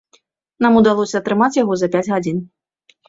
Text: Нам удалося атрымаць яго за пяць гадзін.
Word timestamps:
Нам 0.65 0.79
удалося 0.79 1.15
атрымаць 1.19 1.53
яго 1.63 1.73
за 1.83 1.91
пяць 1.97 2.05
гадзін. 2.11 2.37